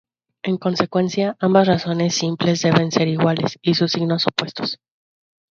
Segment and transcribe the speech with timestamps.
[0.41, 4.79] En consecuencia, ambas razones simples deben ser iguales, y sus signos opuestos.